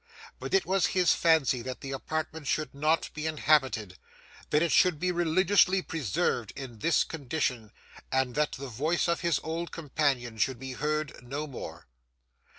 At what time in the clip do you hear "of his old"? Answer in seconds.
9.07-9.71